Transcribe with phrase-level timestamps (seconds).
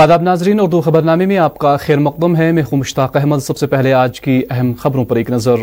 [0.00, 3.40] آداب ناظرین اردو خبرنامے خبر نامے میں آپ کا خیر مقدم ہے میں مشتاق احمد
[3.46, 5.56] سب سے پہلے آج کی اہم خبروں پر ایک نظر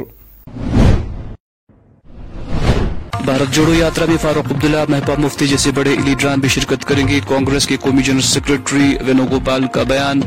[3.26, 7.20] بھارت جوڑو یاترا میں فاروق عبداللہ محبوب مفتی جیسے بڑے لیڈران بھی شرکت کریں گے
[7.30, 8.94] کانگریس کے قومی جنرل سیکرٹری
[9.32, 10.20] گوپال کا بیان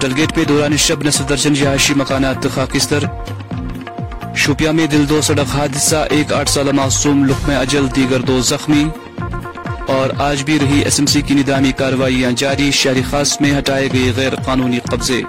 [0.00, 3.04] ڈلگیٹ پہ دوران شب نصف درجن رہائشی مکانات خاکستر
[4.44, 8.40] شوپیا میں دل دو سڑک حادثہ ایک آٹھ سالہ معصوم لق میں اجل دیگر دو
[8.52, 8.84] زخمی
[9.94, 13.88] اور آج بھی رہی ایس ایم سی کی ندامی کاروائیاں جاری شہری خاص میں ہٹائے
[13.92, 15.20] گئے غیر قانونی قبضے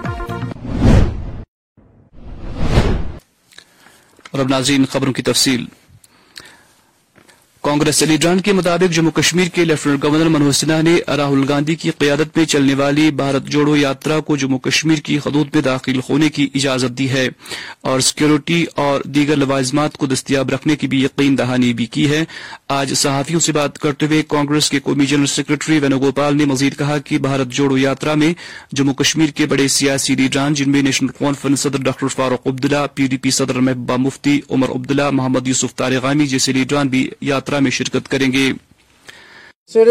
[4.30, 5.64] اور اب ناظرین خبروں کی تفصیل
[7.68, 11.90] کانگریس لیڈران کے مطابق جموں کشمیر کے لیفٹنٹ گورنر منوج سنہا نے راہل گاندھی کی
[11.98, 16.28] قیادت میں چلنے والی بھارت جوڑو یاترا کو جموں کشمیر کی حدود میں داخل ہونے
[16.36, 17.28] کی اجازت دی ہے
[17.90, 22.22] اور سیکیورٹی اور دیگر لوازمات کو دستیاب رکھنے کی بھی یقین دہانی بھی کی ہے
[22.78, 26.98] آج صحافیوں سے بات کرتے ہوئے کانگریس کے قومی جنرل سیکرٹری وینوگوپال نے مزید کہا
[27.04, 28.32] کہ بھارت جوڑو یاترا میں
[28.80, 33.06] جموں کشمیر کے بڑے سیاسی لیڈران جن میں نیشنل کانفرنس صدر doctor Farooq Abdullah P
[33.10, 37.70] D P صدر محبا مفتی عمر عبداللہ محمد یوسف تارغامی جیسے لیڈران بھی یاترا میں
[37.78, 39.88] شرکت کریں گے yesterday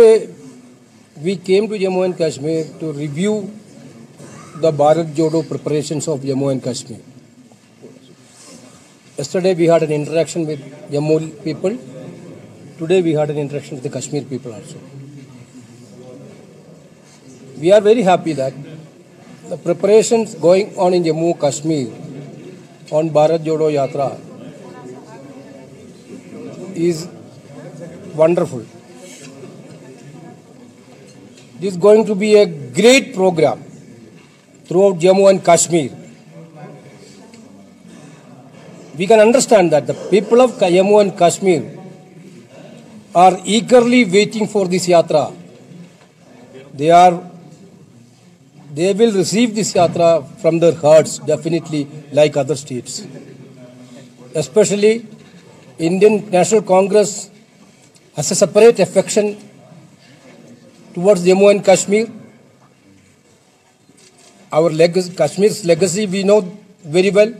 [1.24, 3.40] we came to Jammu and Kashmir to review
[4.62, 5.42] the Bharat Jodo
[5.90, 7.00] of Jammu and Kashmir
[9.58, 10.46] we had interaction
[11.44, 11.76] people
[12.78, 14.80] today we an interaction had in Kashmir people also
[17.60, 24.08] we are very happy the operation going on in Jammu Kashmir on Bharat Jodo Yatra
[26.88, 27.06] is
[28.18, 28.66] Wonderful.
[31.60, 33.62] This is going to be a great program
[34.66, 35.90] throughout Jammu and Kashmir.
[38.98, 41.62] We can understand that the people of Jammu and Kashmir
[43.14, 45.32] are eagerly waiting for this yatra.
[46.74, 46.88] They
[48.94, 53.06] will receive this yatra from their hearts, definitely, like other states.
[54.36, 55.06] Especially
[55.78, 57.26] Indian National Congress
[58.18, 59.28] has a great affection
[60.94, 62.04] towards Jammu and Kashmir
[64.60, 66.40] our leg Kashmir legacy we know
[66.94, 67.32] very well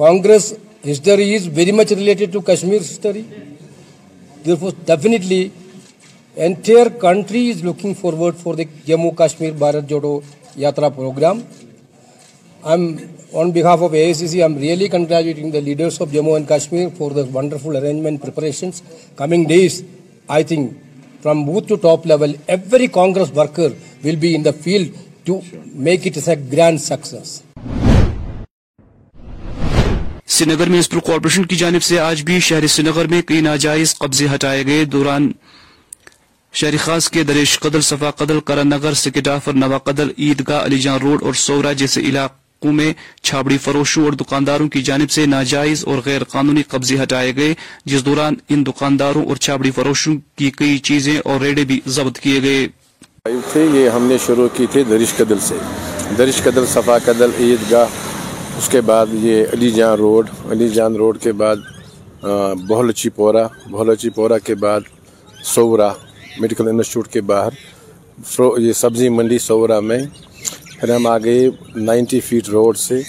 [0.00, 0.52] Congress
[0.90, 3.22] history is very much related to Kashmir history
[4.88, 5.48] definitely
[6.44, 10.18] entire country is looking forward for the Jammu Kashmir Bharat Jodo
[10.64, 11.40] Yatra programme
[15.64, 16.00] leaders
[19.22, 19.34] in
[20.34, 20.68] and
[21.22, 22.32] from booth to top level
[25.74, 26.06] بیٹھ
[26.82, 27.14] سکس
[30.34, 33.94] Srinagar میں corporation کی جانب سے آج بھی شہر سری نگر میں کئی ناجائز
[33.98, 35.30] قبضے ہٹائے گئے دوران
[36.62, 41.22] شہری خاص کے دریش صفا قدل کرن کرنگر سکٹافر نوا قدل عیدگاہ علی جان روڈ
[41.24, 42.92] اور سورا جیسے علاقے علاقوں میں
[43.26, 47.54] چھابڑی فروشوں اور دکانداروں کی جانب سے ناجائز اور غیر قانونی قبضے ہٹائے گئے
[47.84, 52.42] جس دوران ان دکانداروں اور چھابڑی فروشوں کی کئی چیزیں اور ریڈے بھی ضبط کیے
[52.42, 52.66] گئے
[53.78, 55.58] یہ ہم نے شروع کی تھی درش قدل سے
[56.18, 57.86] درش قدل صفا قدل عید گاہ
[58.58, 61.56] اس کے بعد یہ علی جان روڈ علی جان روڈ کے بعد
[62.68, 64.82] بہلچی پورا بہلچی پورا کے بعد
[65.54, 65.88] سورا
[66.40, 69.98] میڈیکل انسٹیٹیوٹ کے باہر سبزی منڈی سورا میں
[70.84, 71.34] پھر ہم آگے
[71.80, 73.00] نائنٹی فیٹ روڈ سے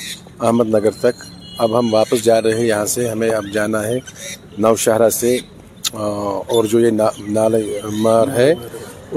[0.48, 1.24] احمد نگر تک
[1.64, 3.98] اب ہم واپس جا رہے ہیں یہاں سے ہمیں اب جانا ہے
[4.64, 5.36] نو شہرہ سے
[6.02, 6.92] اور جو یہ
[7.38, 7.58] نالے
[8.02, 8.54] مار ہے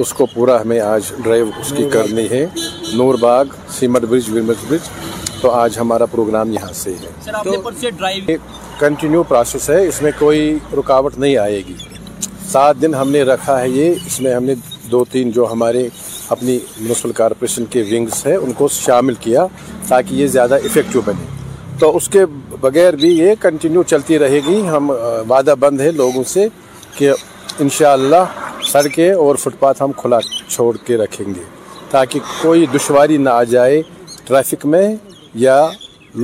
[0.02, 2.44] اس کو پورا ہمیں آج ڈرائیو اس کی کرنی ہے
[2.96, 4.88] نور باغ سیمٹ برج ویمٹ برج
[5.42, 8.36] تو آج ہمارا پروگرام یہاں سے ہے
[8.80, 11.74] کنٹینیو پروسیس ہے اس میں کوئی رکاوٹ نہیں آئے گی
[12.52, 14.54] سات دن ہم نے رکھا ہے یہ اس میں ہم نے
[14.90, 15.86] دو تین جو ہمارے
[16.34, 19.46] اپنی میونسپل کارپوریشن کے ونگس ہیں ان کو شامل کیا
[19.88, 21.24] تاکہ یہ زیادہ افیکٹو بنے
[21.80, 22.24] تو اس کے
[22.60, 24.90] بغیر بھی یہ کنٹینیو چلتی رہے گی ہم
[25.30, 26.46] وعدہ بند ہیں لوگوں سے
[26.96, 27.10] کہ
[27.64, 28.24] انشاءاللہ
[28.72, 31.42] سڑکیں اور فٹ پاتھ ہم کھلا چھوڑ کے رکھیں گے
[31.90, 33.80] تاکہ کوئی دشواری نہ آ جائے
[34.26, 34.86] ٹریفک میں
[35.46, 35.56] یا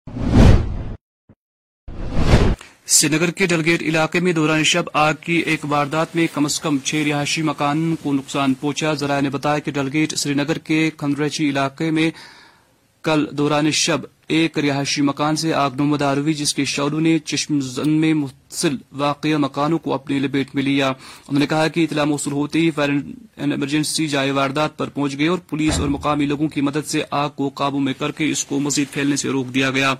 [3.00, 6.79] سنگر کے ڈلگیٹ علاقے میں دوران شب آگ کی ایک واردات میں کم از کم
[6.84, 11.49] چھ رہائشی مکان کو نقصان پہنچا ذرائع نے بتایا کہ ڈلگیٹ سری نگر کے کھندریچی
[11.50, 12.11] علاقے میں
[13.05, 14.00] کل دوران شب
[14.37, 18.76] ایک رہائشی مکان سے آگ نمودار ہوئی جس کے شعروں نے چشم زن میں متصل
[18.99, 22.70] واقع مکانوں کو اپنی لپیٹ میں لیا انہوں نے کہا کہ اطلاع موصول ہوتے ہی
[22.76, 27.02] اینڈ ایمرجنسی جائے واردات پر پہنچ گئے اور پولیس اور مقامی لوگوں کی مدد سے
[27.25, 29.94] آگ کو قابو میں کر کے اس کو مزید پھیلنے سے روک دیا گیا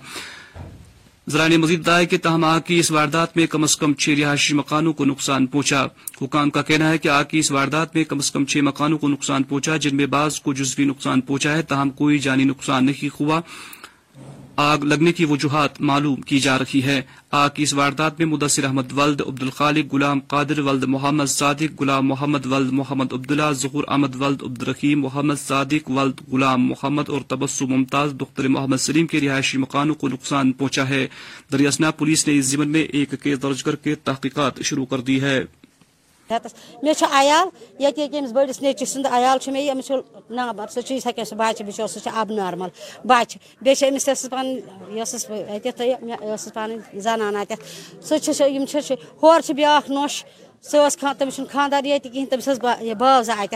[1.31, 4.09] ذرائع نے مزید دائے کہ تاہم آگ کی اس واردات میں کم از کم چھ
[4.19, 5.83] رہائشی مکانوں کو نقصان پہنچا
[6.21, 8.97] حکام کا کہنا ہے کہ آگ کی اس واردات میں کم از کم چھ مکانوں
[8.99, 12.85] کو نقصان پہنچا جن میں بعض کو جزوی نقصان پہنچا ہے تاہم کوئی جانی نقصان
[12.85, 13.39] نہیں ہوا
[14.61, 16.99] آگ لگنے کی وجوہات معلوم کی جا رہی ہے
[17.37, 19.95] آگ کی اس واردات میں مدثر احمد ولد عبد الخالق
[20.29, 25.89] قادر ولد محمد صادق غلام محمد ولد محمد عبداللہ ظہور احمد ولد عبدالرحیم محمد صادق
[25.91, 30.87] ولد غلام محمد اور تبسم ممتاز دختر محمد سلیم کے رہائشی مکانوں کو نقصان پہنچا
[30.89, 31.05] ہے
[31.51, 35.21] دریاسنا پولیس نے اس زمن میں ایک کیس درج کر کے تحقیقات شروع کر دی
[35.21, 35.39] ہے
[36.31, 36.53] ہتس
[36.83, 37.43] میرے عیا
[37.79, 42.67] یہ بڑس نیچی سن عالب بچہ بچور سب نارمل
[43.07, 46.75] بچہ بیس یس پہ یس پانی
[47.07, 47.53] زنان اتھ
[48.07, 48.91] سمجھ
[49.23, 50.23] ہو بیا نوش
[50.71, 53.55] سان تمہیں خاندار تمہ باوزہ اتھ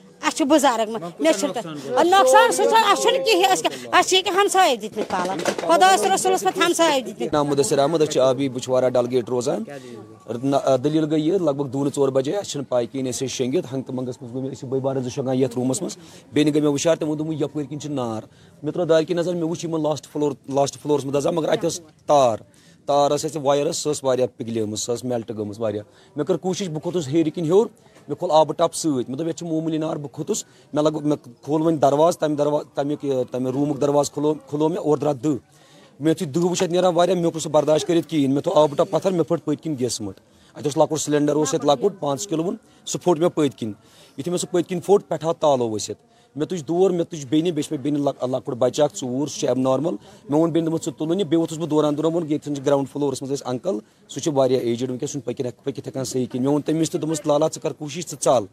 [0.27, 0.89] اس بزرگ
[1.19, 1.47] مشر
[2.11, 2.63] نقصان سہ
[3.99, 9.29] اس ہمسائے دت پالن خدا رسول پہ ہمسائے نام مدثر احمد آبی بچوارہ ڈل گیٹ
[9.29, 9.63] روزان
[10.83, 13.93] دلیل گئی یہ لگ بھگ دون ور بجے اس پائی کہ اسے شنگت ہنگ تو
[13.93, 15.97] منگس مجھے گئی بھائی بارہ زنگان یتھ رومس مس
[16.33, 18.23] بین گئی میں وشار تمہوں دوں یپر کن نار
[18.63, 21.79] مے تر دار کی نظر مے وچھ یم لاسٹ فلور لاسٹ فلورس مدزا مگر اتس
[22.07, 22.37] تار
[22.85, 25.81] تار اس وائرس سس واریا پگلی مس سس میلٹ گمس واریا
[26.15, 27.65] مے کر کوشش بو کوتس ہیر کن ہور
[28.11, 30.43] میرے کھول ٹپ آپ ستر مومولی نار بہت کھوتس
[30.73, 30.97] میرے لگ
[31.43, 33.05] کھول درواز تم درواز تمیک
[33.53, 35.35] رومک درواز کھلو کھلو مات دہ
[35.99, 37.15] میرے یو دہ ویعہ
[37.53, 37.85] مہراش
[40.55, 42.55] اَتہِ اوس لۄکُٹ سِلینڈَر اوس پتس لۄکُٹ پانٛژھ کِلوُن
[42.91, 43.71] سُہ پھوٚٹ مےٚ پٔتۍ کِنۍ
[44.17, 45.99] یُتھُے مےٚ سُہ پٔتۍ کِنۍ پھوٚٹ پٮ۪ٹھ آو تالو ؤسِتھ
[46.35, 50.67] میرے تجھ دور میرے تجن بیشت منہ لکٹ بچہ ثوور سیم نمل بیٚیہِ
[51.37, 53.79] ووٚتھُس بہٕ دوران دوران دور ویسے گروڈ فلورس منسل
[54.15, 54.31] سجڑ
[55.63, 56.99] پٔکِتھ ہٮ۪کان صحیح ژٕ تمس
[57.77, 58.45] کوٗشِش ژٕ ژَل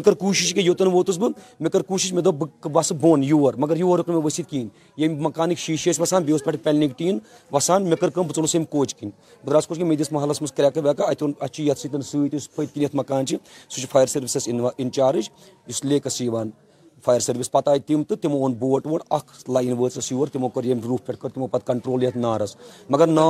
[0.03, 2.91] تل کوشش کہ یوتن ووت میرے کروش مس
[3.23, 7.19] یور مگر یور یورک کھین مکانک شیشے یو واسان بیس پہ پینلنگ ٹین
[7.51, 14.27] وسان وٮ۪کہٕ اَتہِ اوٚن خوش مت یَتھ سۭتۍ سۭتۍ یُس پٔتۍ سن یَتھ مکان اِنچارٕج
[14.35, 14.47] یُس
[14.79, 15.29] انچارج
[15.91, 16.49] لیکس یِوان
[17.03, 20.47] فایر سٔروِس پَتہٕ آیہِ تِم تہٕ تِمو اوٚن بوٹ ووٹ اَکھ لاین وٲژٕس یور تِمو
[20.53, 22.55] کٔر ییٚمہِ روٗف پٮ۪ٹھ کٔر تِمو پَتہٕ کَنٹرول یَتھ نارَس
[22.89, 23.29] مگر نا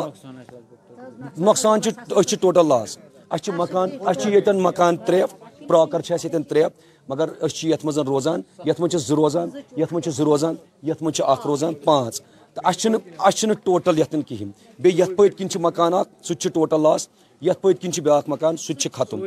[1.38, 2.98] نۄقصان چھُ أسۍ چھِ ٹوٹَل لاس
[3.30, 5.28] اَسہِ چھِ مکان اَسہِ چھِ ییٚتٮ۪ن مکان ترٛےٚ
[5.68, 6.70] پرٛاکَر چھِ اَسہِ ییٚتٮ۪ن ترٛےٚ
[7.10, 10.24] مگر أسۍ چھِ یَتھ منٛز روزان یَتھ منٛز چھِ زٕ روزان یَتھ منٛز چھِ زٕ
[10.26, 10.56] روزان
[10.90, 12.22] یَتھ منٛز چھِ اَکھ روزان پانٛژھ
[12.54, 14.52] تہٕ اَسہِ چھِنہٕ اَسہِ چھِنہٕ ٹوٹَل یَتھ کِہیٖنۍ
[14.82, 17.08] بیٚیہِ یَتھ پٔتۍ کِنۍ چھِ مکان اَکھ سُہ تہِ چھِ ٹوٹَل لاس
[17.46, 19.22] یت پت کن بیاکھ مکان سہ ختم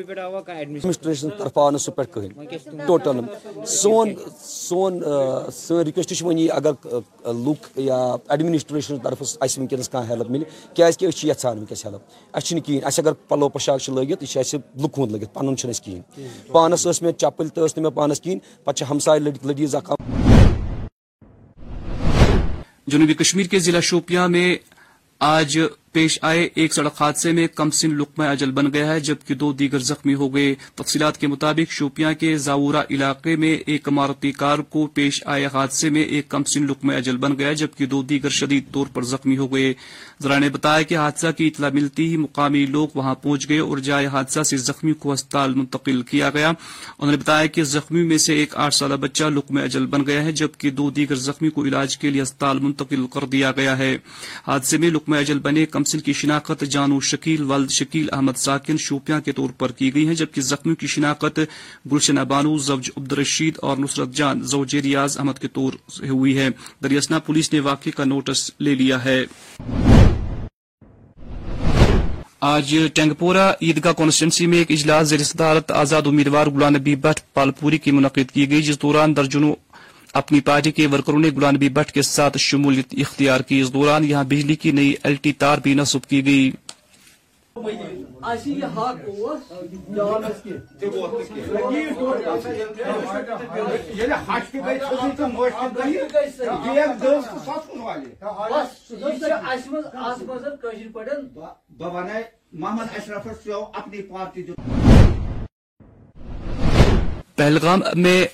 [0.56, 3.20] ایڈمنسٹریشن طرف آو سہ پہ کہیں ٹوٹل
[3.76, 5.00] سون سون
[5.52, 7.96] سن رکویسٹ ون اگر لوک یا
[8.32, 10.44] ایڈمنسٹریشن طرف اس ونکس کھانا ہیلپ ملے
[10.74, 14.54] کیاز کہ اس یژھان ونکس ہیلپ اس کہین اس اگر پلو پشاک لگت یہ اس
[14.84, 16.00] لک ہند لگت پن کہین
[16.52, 19.92] پانس اس میں چپل تو اس میں پانس کہین پتہ ہمسائے لڈیز اخ
[22.92, 24.54] جنوبی کشمیر کے ضلع شوپیاں میں
[25.26, 25.58] آج
[25.94, 29.52] پیش آئے ایک سڑک حادثے میں کم سن لقمہ اجل بن گیا ہے جبکہ دو
[29.58, 34.58] دیگر زخمی ہو گئے تفصیلات کے مطابق شوپیاں کے زاورہ علاقے میں ایک عمارتی کار
[34.70, 38.28] کو پیش آئے حادثے میں ایک کم سن لقمہ اجل بن گیا جبکہ دو دیگر
[38.38, 39.72] شدید طور پر زخمی ہو گئے
[40.22, 43.78] ذرائع نے بتایا کہ حادثہ کی اطلاع ملتی ہی مقامی لوگ وہاں پہنچ گئے اور
[43.90, 48.18] جائے حادثہ سے زخمی کو ہسپتال منتقل کیا گیا انہوں نے بتایا کہ زخمی میں
[48.26, 51.64] سے ایک آٹھ سالہ بچہ لقمہ اجل بن گیا ہے جبکہ دو دیگر زخمی کو
[51.64, 53.96] علاج کے لیے ہسپتال منتقل کر دیا گیا ہے
[54.46, 59.20] حادثے میں لقمہ اجل بنے کم کی شناخت جانو شکیل ولد شکیل احمد ساکن شوپیاں
[59.24, 61.40] کے طور پر کی گئی ہیں جبکہ زخمیوں کی شناخت
[61.92, 66.48] گلشنا بانو زوج عبدالرشید اور نصرت جان زوج ریاض احمد کے طور سے
[66.82, 69.22] دریاسنا پولیس نے واقعے کا نوٹس لے لیا ہے
[72.52, 77.78] آج ٹینگپورہ عیدگاہ کانسٹیچنسی میں ایک اجلاس زیر صدارت آزاد امیدوار غلام نبی بٹ پالپوری
[77.84, 79.52] کی منعقد کی گئی جس دوران درجنوں
[80.18, 84.04] اپنی پارٹی کے ورکروں نے گلان نبی بٹ کے ساتھ شمولیت اختیار کی اس دوران
[84.04, 86.50] یہاں بجلی کی نئی الٹی تار بھی نصب کی گئی
[107.36, 108.24] پہلگام میں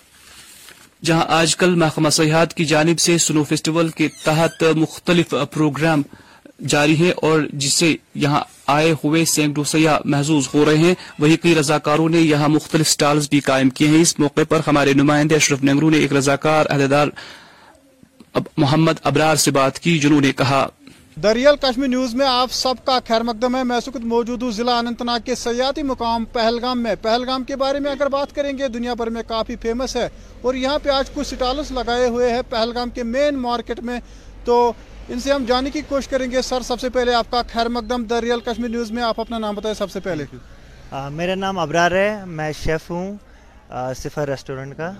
[1.06, 6.02] جہاں آج کل محکمہ سیاحت کی جانب سے سنو فیسٹیول کے تحت مختلف پروگرام
[6.68, 8.40] جاری ہیں اور جس سے یہاں
[8.74, 13.28] آئے ہوئے سینکڑوں سیاح محظوظ ہو رہے ہیں وہی کئی رضاکاروں نے یہاں مختلف سٹالز
[13.30, 17.08] بھی قائم کیے ہیں اس موقع پر ہمارے نمائندے اشرف نگرو نے ایک رضاکار عہدیدار
[18.56, 20.66] محمد ابرار سے بات کی جنہوں نے کہا
[21.22, 24.72] دریال کشمیر نیوز میں آپ سب کا خیر مقدم ہے میں سکت موجود ہوں ضلع
[24.78, 28.68] اننت ناگ کے سیاحتی مقام پہلگام میں پہلگام کے بارے میں اگر بات کریں گے
[28.76, 30.08] دنیا بھر میں کافی فیمس ہے
[30.42, 33.98] اور یہاں پہ آج کچھ سٹالس لگائے ہوئے ہیں پہلگام کے مین مارکیٹ میں
[34.44, 34.60] تو
[35.08, 37.68] ان سے ہم جانے کی کوشش کریں گے سر سب سے پہلے آپ کا خیر
[37.78, 40.24] مقدم دریال کشمیر نیوز میں آپ اپنا نام بتائیں سب سے پہلے
[41.18, 43.14] میرا نام ابرار ہے میں شیف ہوں
[44.02, 44.90] صفر ریسٹورنٹ کا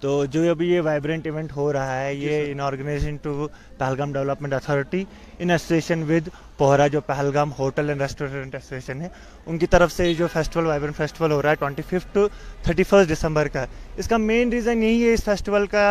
[0.00, 3.46] تو جو ابھی یہ وائبرنٹ ایونٹ ہو رہا ہے جی یہ an organization to
[3.78, 5.02] Pahalgam development authority
[5.38, 9.08] in association with PHRA جو Pahalgam hotel and restaurant association ہے
[9.46, 12.26] ان کی طرف سے جو فیسٹیول وائبرنٹ فیسٹیول ہو رہا ہے twenty fifth to
[12.62, 13.64] thirty first December کا
[13.96, 15.88] اس کا مین ریزن یہی ہے اس فیسٹیول کا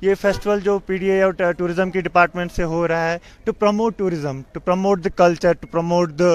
[0.00, 3.52] یہ فیسٹیول جو پی ڈی اے اور ٹوریزم کی ڈپارٹمنٹ سے ہو رہا ہے to
[3.52, 6.32] promote tourism to promote the culture to promote the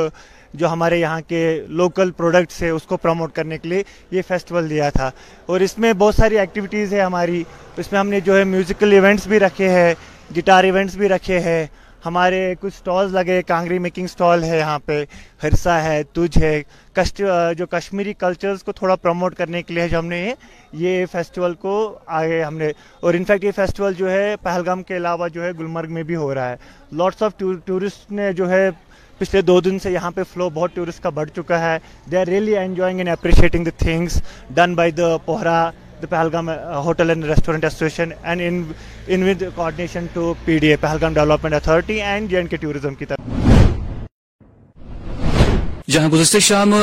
[0.59, 1.39] جو ہمارے یہاں کے
[1.81, 5.09] لوکل پروڈکٹس ہے اس کو پروموٹ کرنے کے لیے یہ فیسٹیول دیا تھا
[5.51, 7.43] اور اس میں بہت ساری ایکٹیویٹیز ہے ہماری
[7.77, 9.93] اس میں ہم نے جو ہے میوزیکل ایونٹس بھی رکھے ہیں
[10.37, 11.65] گٹار ایونٹس بھی رکھے ہیں
[12.05, 15.03] ہمارے کچھ سٹالز لگے کانگری میکنگ سٹال ہے یہاں پہ
[15.43, 16.61] ہرسا ہے تجھ ہے
[16.93, 17.21] کسٹ
[17.57, 20.33] جو کشمیری کلچرز کو تھوڑا پروموٹ کرنے کے لیے جو ہم نے
[20.79, 21.73] یہ فیسٹیول کو
[22.21, 25.93] آگے ہم نے اور انفیکٹ یہ فیسٹیول جو ہے پہلگام کے علاوہ جو ہے گلمرگ
[25.93, 26.55] میں بھی ہو رہا ہے
[26.97, 28.67] لاٹس آف ٹورسٹ نے جو ہے
[29.23, 31.77] پچھلے دو دن سے یہاں پہ فلو بہت ٹورسٹ کا بڑھ چکا ہے
[32.11, 34.19] they are really enjoying and appreciating the things
[34.55, 35.59] done by the PHRA
[36.01, 36.49] the Pahalgam
[36.85, 38.61] hotel and restaurant association and in
[39.13, 42.95] in with coordination to P D A Pahalgam development authority and J and K tourism
[42.99, 43.49] کی طرف
[45.93, 46.73] جہاں گزشتہ شام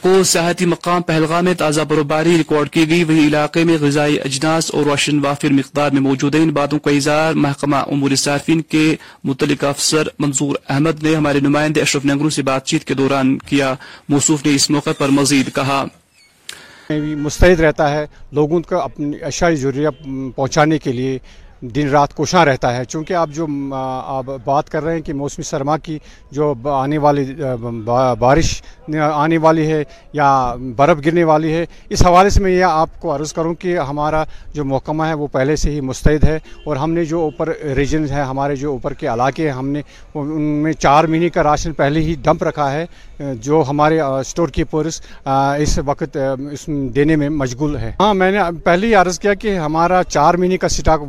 [0.00, 4.70] کو سیاحتی مقام پہلگام میں تازہ بروباری ریکارڈ کی گئی وہی علاقے میں غذائی اجناس
[4.74, 8.84] اور روشن وافر مقدار میں موجود ہیں ان باتوں کا اظہار محکمہ امور صارفین کے
[9.28, 13.74] متعلق افسر منظور احمد نے ہمارے نمائندے اشرف نگرو سے بات چیت کے دوران کیا
[14.08, 15.84] موصوف نے اس موقع پر مزید کہا
[17.24, 18.04] مستعد رہتا ہے
[18.38, 20.02] لوگوں کو اپنی اشیاء ضروریات
[20.36, 21.18] پہنچانے کے لیے
[21.62, 25.42] دن رات کوشاں رہتا ہے چونکہ آپ جو آپ بات کر رہے ہیں کہ موسمی
[25.44, 25.98] سرما کی
[26.32, 27.24] جو آنے والی
[28.18, 28.54] بارش
[29.10, 29.82] آنے والی ہے
[30.14, 30.26] یا
[30.76, 34.22] برف گرنے والی ہے اس حوالے سے میں یہ آپ کو عرض کروں کہ ہمارا
[34.54, 36.36] جو محکمہ ہے وہ پہلے سے ہی مستعد ہے
[36.66, 39.82] اور ہم نے جو اوپر ریجنز ہیں ہمارے جو اوپر کے علاقے ہیں ہم نے
[40.14, 42.86] ان میں چار مہینے کا راشن پہلے ہی ڈمپ رکھا ہے
[43.42, 46.16] جو ہمارے اسٹور کیپرس اس وقت
[46.52, 50.34] اس دینے میں مشغول ہے ہاں میں نے پہلے ہی عرض کیا کہ ہمارا چار
[50.34, 51.00] مہینے کا اسٹاک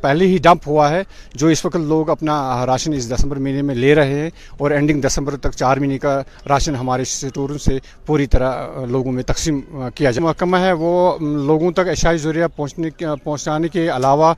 [0.00, 1.02] پہلے ہی ڈمپ ہوا ہے
[1.40, 5.00] جو اس وقت لوگ اپنا راشن اس دسمبر مہینے میں لے رہے ہیں اور اینڈنگ
[5.02, 9.60] دسمبر تک چار مہینے کا راشن ہمارے اسٹور سے پوری طرح لوگوں میں تقسیم
[9.94, 14.32] کیا جائے محکمہ ہے وہ لوگوں تک اشائی ذریعہ پہنچانے کے علاوہ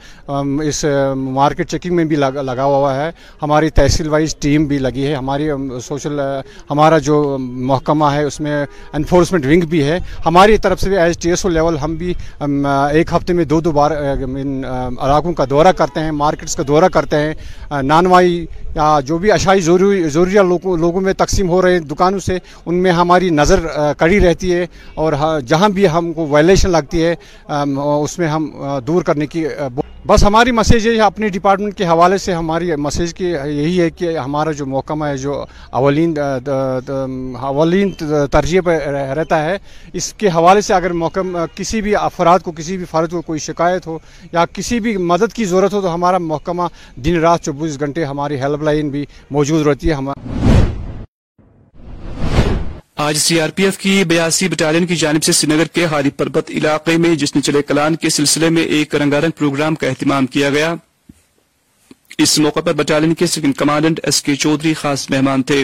[0.67, 0.85] اس
[1.17, 3.11] مارکیٹ چیکنگ میں بھی لگا ہوا ہے
[3.43, 5.49] ہماری تحصیل وائز ٹیم بھی لگی ہے ہماری
[5.85, 6.21] سوشل
[6.71, 11.19] ہمارا جو محکمہ ہے اس میں انفورسمنٹ ونگ بھی ہے ہماری طرف سے بھی S
[11.23, 12.13] T S O level ہم بھی
[12.93, 16.63] ایک ہفتے میں دو دو بار ان علاقوں کا کا دورہ کرتے ہیں مارکیٹس کا
[16.69, 18.45] دورہ کرتے ہیں نانوائی
[19.07, 22.91] جو بھی اشائی ضروری لوگوں لوگوں میں تقسیم ہو رہے ہیں دکانوں سے ان میں
[22.93, 23.67] ہماری نظر
[23.99, 24.67] کڑی رہتی ہے
[25.05, 27.15] اور ہاں، جہاں بھی ہم کو وائلیشن لگتی ہے
[28.03, 28.51] اس میں ہم
[28.87, 29.45] دور کرنے کی
[30.07, 34.17] بس ہماری مسیج ہے اپنی ڈپارٹمنٹ کے حوالے سے ہماری مسیج کی یہی ہے کہ
[34.19, 35.43] ہمارا جو محکمہ ہے جو
[35.81, 36.13] اولین
[37.39, 37.93] اولین
[38.33, 38.77] ترجیح پہ
[39.17, 39.57] رہتا ہے
[39.93, 43.39] اس کے حوالے سے اگر محکمہ کسی بھی افراد کو کسی بھی فرد کو کوئی
[43.47, 43.99] شکایت ہو
[44.33, 46.63] یا کسی بھی مدد کی ضرورت ہو تو ہمارا محکمہ
[47.05, 49.05] دن رات چوبیس گھنٹے ہماری ہیلپ لائن بھی
[49.39, 50.03] موجود رہتی ہے
[53.07, 56.11] آج سی آر پی ایف کی بیاسی بٹالین کی جانب سے سری نگر کے ہاری
[56.19, 59.87] پربت علاقے میں جس نے چلے کلان کے سلسلے میں ایک رنگا رنگ پروگرام کا
[59.89, 60.75] اہتمام کیا گیا
[62.25, 65.57] اس موقع پر بٹالین کے second commandant S K Chaudhary خاص مہمان تھے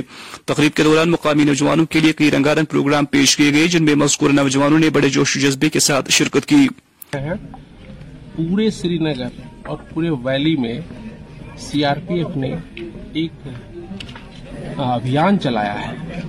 [0.51, 3.85] تقریب کے دوران مقامی نوجوانوں کے لیے کئی رنگا رنگ پروگرام پیش کیے گئے جن
[3.89, 6.67] میں مذکور نوجوانوں نے بڑے جوش و جذبے کے ساتھ شرکت کی
[7.13, 9.41] پورے سری نگر
[9.71, 10.79] اور پورے ویلی میں
[11.69, 12.55] سی آر پی ایف نے
[13.19, 13.49] ایک
[14.81, 16.21] ابھیان چلایا ہے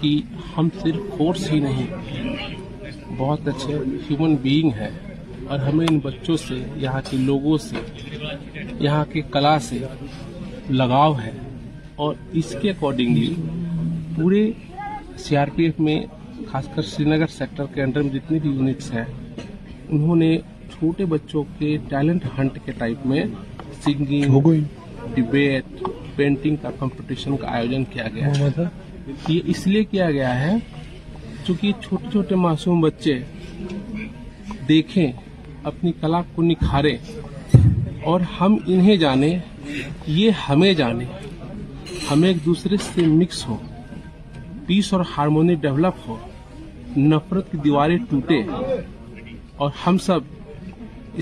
[0.00, 0.10] کہ
[0.56, 2.60] ہم صرف فورس ہی نہیں
[3.18, 3.74] بہت اچھے
[4.10, 4.88] ہیومن بینگ ہیں
[5.48, 7.76] اور ہمیں ان بچوں سے یہاں کے لوگوں سے
[8.80, 9.78] یہاں کے کلا سے
[10.70, 11.30] لگاؤ ہے
[12.04, 13.32] اور اس کے اکارڈنگلی
[14.16, 14.50] پورے
[15.24, 15.98] سی آر پی ایف میں
[16.50, 19.04] خاص کر سری نگر سیکٹر کے انڈر میں جتنے بھی یونٹس ہیں
[19.88, 20.36] انہوں نے
[20.78, 23.24] چھوٹے بچوں کے ٹیلنٹ ہنٹ کے ٹائپ میں
[23.84, 24.52] سنگنگ
[25.14, 25.82] ڈبیٹ
[26.16, 28.62] پینٹنگ کا کمپٹیشن کا آیوجن کیا گیا ہے
[29.28, 30.52] یہ اس لیے کیا گیا ہے
[31.46, 33.18] چونکہ چھوٹے چھوٹے معصوم بچے
[34.68, 35.10] دیکھیں
[35.70, 36.96] اپنی کلا کو نکھارے
[38.10, 39.32] اور ہم انہیں جانیں
[40.06, 41.06] یہ ہمیں جانیں
[42.10, 43.56] ہم ایک دوسرے سے مکس ہو
[44.66, 46.16] پیس اور ہارمونیم ڈیولپ ہو
[46.96, 48.40] نفرت کی دیواریں ٹوٹے
[49.62, 50.34] اور ہم سب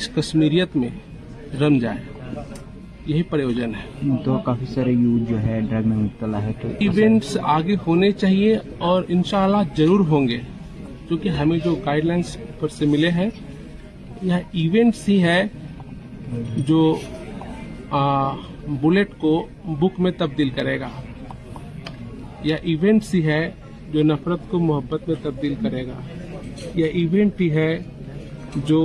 [0.00, 0.88] اس کشمیریت میں
[1.60, 2.00] رن جائیں
[3.06, 7.36] یہی پریوجن ہے تو کافی سارے یوتھ جو ہے ہے ڈرگ میں مبتلا تو ایونٹس
[7.54, 8.56] آگے ہونے چاہیے
[8.90, 10.38] اور انشاءاللہ ضرور ہوں گے
[11.08, 13.28] کیونکہ ہمیں جو گائیڈ لائنس پر سے ملے ہیں
[14.22, 14.32] یہ
[14.62, 15.42] ایونٹس ہی ہے
[16.68, 16.80] جو
[18.82, 19.34] بلیٹ کو
[19.80, 20.88] بک میں تبدیل کرے گا
[22.44, 23.42] یا ایونٹس ہی ہے
[23.92, 26.00] جو نفرت کو محبت میں تبدیل کرے گا
[26.74, 27.68] یا ایونٹ ہی ہے
[28.66, 28.82] جو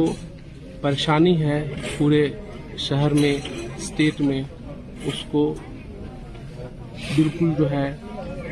[0.81, 1.63] پریشانی ہے
[1.97, 2.27] پورے
[2.87, 3.35] شہر میں
[3.81, 4.41] اسٹیٹ میں
[5.07, 5.41] اس کو
[7.15, 7.87] بالکل جو ہے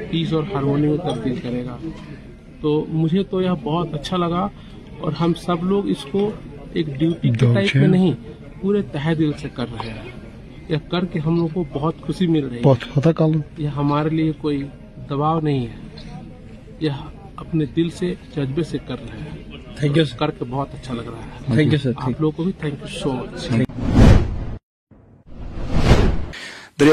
[0.09, 1.77] پیس اور ہارمونی میں تبدیل کرے گا
[2.61, 2.69] تو
[2.99, 4.47] مجھے تو یہ بہت اچھا لگا
[5.01, 6.29] اور ہم سب لوگ اس کو
[6.73, 8.13] ایک ڈیوٹی کے ٹائپ میں نہیں
[8.61, 10.11] پورے تہ دل سے کر رہے ہیں
[10.69, 13.27] یہ کر کے ہم لوگ کو بہت خوشی مل رہی ہے
[13.63, 14.61] یہ ہمارے لیے کوئی
[15.09, 16.17] دباؤ نہیں ہے
[16.85, 17.03] یہ
[17.43, 21.91] اپنے دل سے جذبے سے کر رہے ہیں کر کے بہت اچھا لگ رہا ہے
[21.95, 22.51] آپ کو بھی
[23.01, 23.95] سو مچ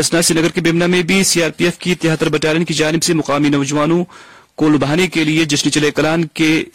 [0.00, 4.04] نگر کے میں بھی سی آر پی ایف کی تہتر کی جانب سے مقامی نوجوانوں
[4.58, 6.22] کو کے کے لیے چلے کلان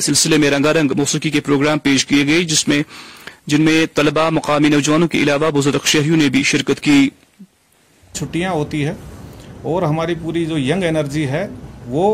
[0.05, 2.81] سلسلے میں رنگا رنگ موسیقی کے پروگرام پیش کیے گئے جس میں
[3.51, 6.97] جن میں طلبہ مقامی نوجوانوں کے علاوہ بزرگ شہریوں نے بھی شرکت کی
[8.19, 8.93] چھٹیاں ہوتی ہے
[9.71, 11.47] اور ہماری پوری جو ینگ انرجی ہے
[11.95, 12.05] وہ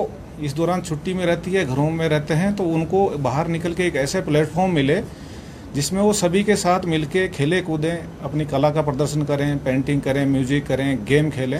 [0.45, 3.73] اس دوران چھٹی میں رہتی ہے گھروں میں رہتے ہیں تو ان کو باہر نکل
[3.73, 4.99] کے ایک ایسے پلیٹ فارم ملے
[5.75, 9.45] جس میں وہ سبھی کے ساتھ مل کے کھیلے کودیں اپنی کلا کا پردرشن کریں
[9.63, 11.59] پینٹنگ کریں میوزک کریں گیم کھیلیں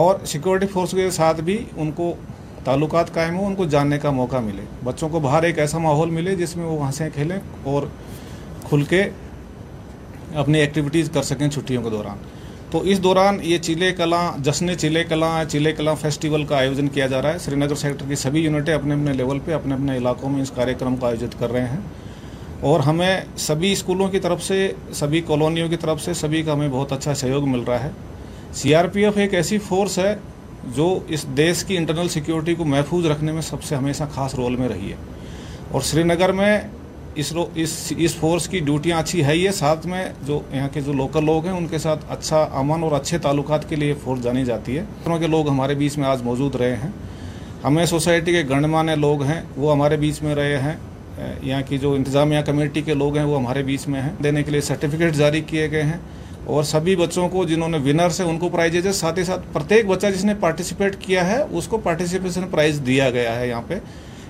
[0.00, 2.12] اور سیکورٹی فورس کے ساتھ بھی ان کو
[2.64, 6.10] تعلقات قائم ہوں ان کو جاننے کا موقع ملے بچوں کو باہر ایک ایسا ماحول
[6.18, 7.38] ملے جس میں وہ وہاں سے کھیلیں
[7.72, 7.82] اور
[8.68, 9.02] کھل کے
[10.42, 12.18] اپنی ایکٹیویٹیز کر سکیں چھٹیوں کے دوران
[12.70, 17.06] تو اس دوران یہ چیلے کلاں جشن چیلے کلاں چیلے کلاں فیسٹیول کا آیوجن کیا
[17.06, 19.96] جا رہا ہے سری نگر سیکٹر کی سبھی یونٹیں اپنے اپنے لیول پہ اپنے اپنے
[19.96, 21.80] علاقوں میں اس کاریہ کا آیوجت کر رہے ہیں
[22.70, 24.56] اور ہمیں سبھی اسکولوں کی طرف سے
[24.94, 27.88] سبھی کالونیوں کی طرف سے سبھی کا ہمیں بہت اچھا سہیوگ مل رہا ہے
[28.54, 30.14] سی آر پی ایف ایک ایسی فورس ہے
[30.76, 34.56] جو اس دیش کی انٹرنل سیکیورٹی کو محفوظ رکھنے میں سب سے ہمیشہ خاص رول
[34.56, 34.96] میں رہی ہے
[35.72, 36.56] اور سری نگر میں
[37.22, 40.80] اس رو اس اس فورس کی ڈیوٹیاں اچھی ہے یہ ساتھ میں جو یہاں کے
[40.86, 44.22] جو لوکل لوگ ہیں ان کے ساتھ اچھا امن اور اچھے تعلقات کے لیے فورس
[44.24, 46.90] جانی جاتی ہے اتروں کے لوگ ہمارے بیچ میں آج موجود رہے ہیں
[47.64, 50.76] ہمیں سوسائٹی کے گنمانے لوگ ہیں وہ ہمارے بیچ میں رہے ہیں
[51.42, 54.50] یہاں کی جو انتظامیہ کمیٹی کے لوگ ہیں وہ ہمارے بیچ میں ہیں دینے کے
[54.50, 55.98] لیے سرٹیفکیٹ جاری کیے گئے ہیں
[56.52, 59.44] اور سبھی بچوں کو جنہوں نے ونرس ہیں ان کو پرائزیز ہے ساتھ ہی ساتھ
[59.52, 63.60] پرتیک بچہ جس نے پارٹیسپیٹ کیا ہے اس کو پارٹیسپیشن پرائز دیا گیا ہے یہاں
[63.68, 63.78] پہ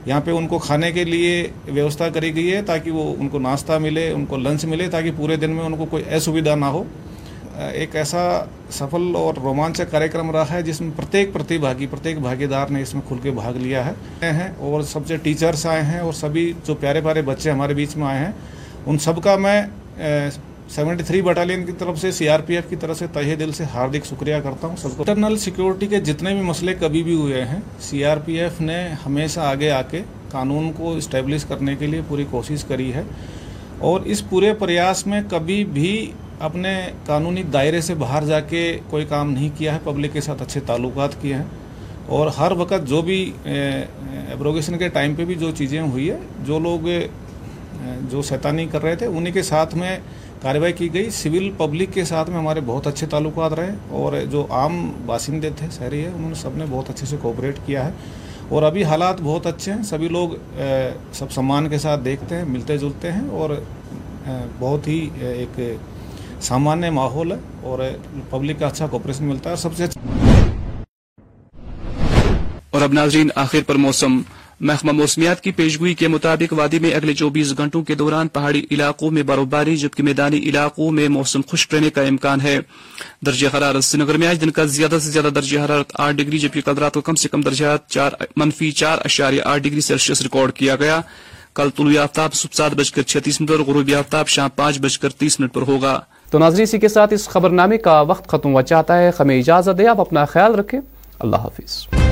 [0.07, 3.39] یہاں پہ ان کو کھانے کے لیے ویوستھا کری گئی ہے تاکہ وہ ان کو
[3.39, 6.65] ناشتہ ملے ان کو لنچ ملے تاکہ پورے دن میں ان کو کوئی اسویدھا نہ
[6.75, 6.83] ہو
[7.73, 8.21] ایک ایسا
[8.73, 13.03] سفل اور رومانچک کاریہ رہا ہے جس میں پرتیک پرتیک بھاگی دار نے اس میں
[13.09, 17.01] کھل کے بھاگ لیا ہے اور سب سے ٹیچرس آئے ہیں اور سبھی جو پیارے
[17.05, 18.31] پیارے بچے ہمارے بیچ میں آئے ہیں
[18.87, 19.61] ان سب کا میں
[20.75, 23.53] سیونٹی تھری بٹالین کی طرف سے سی آر پی ایف کی طرف سے تہے دل
[23.53, 27.15] سے ہاردک شکریہ کرتا ہوں سب کو انٹرنل سیکیورٹی کے جتنے بھی مسئلے کبھی بھی
[27.21, 31.75] ہوئے ہیں سی آر پی ایف نے ہمیشہ آگے آ کے قانون کو اسٹیبلش کرنے
[31.79, 33.03] کے لیے پوری کوشش کری ہے
[33.91, 35.89] اور اس پورے پریاس میں کبھی بھی
[36.47, 36.71] اپنے
[37.07, 40.61] قانونی دائرے سے باہر جا کے کوئی کام نہیں کیا ہے پبلک کے ساتھ اچھے
[40.67, 41.45] تعلقات کیے ہیں
[42.17, 43.19] اور ہر وقت جو بھی
[43.51, 46.89] ایبروگیشن کے ٹائم پہ بھی جو چیزیں ہوئی ہے جو لوگ
[48.11, 49.97] جو سیتانی کر رہے تھے انہیں کے ساتھ میں
[50.43, 54.45] کارروائی کی گئی سول پبلک کے ساتھ میں ہمارے بہت اچھے تعلقات رہے اور جو
[54.61, 54.77] عام
[55.07, 57.93] باشندے تھے شہری ہیں نے سب نے بہت اچھے سے کوپریٹ کیا ہے
[58.55, 60.35] اور ابھی حالات بہت اچھے ہیں سبھی لوگ
[61.21, 63.51] سب سمان کے ساتھ دیکھتے ہیں ملتے جلتے ہیں اور
[64.59, 65.01] بہت ہی
[65.33, 65.61] ایک
[66.47, 67.37] سامانیہ ماحول ہے
[67.71, 67.79] اور
[68.31, 70.01] پبلک کا اچھا کوپریشن ملتا ہے اور سب سے اچھا-
[72.85, 74.21] اب ناظرین آخر پر موسم
[74.69, 79.11] محکمہ موسمیات کی پیشگوئی کے مطابق وادی میں اگلے چوبیس گھنٹوں کے دوران پہاڑی علاقوں
[79.17, 82.59] میں برفباری جبکہ میدانی علاقوں میں موسم خشک رہنے کا امکان ہے
[83.27, 86.61] درجہ حرارت سری نگر میں آج دن کا زیادہ سے زیادہ درجہ حرارت آٹھ جبکہ
[86.67, 87.77] کل رات کو کم سے کم درجہ
[88.43, 91.01] منفی چار اشاریہ آٹھ ڈگری سیلسیس ریکارڈ کیا گیا
[91.61, 95.11] کل طلوع آفتاب سات بج کر چھتیس منٹ اور غروبی آفتاب شام پانچ بج کر
[95.23, 95.99] تیس منٹ پر ہوگا
[96.33, 99.39] تو ناظرین اسی کے ساتھ اس خبر نامے کا وقت ختم ہوا چاہتا ہے ہمیں
[99.39, 100.81] اجازت دے آپ اپنا خیال رکھیں
[101.29, 102.11] اللہ حافظ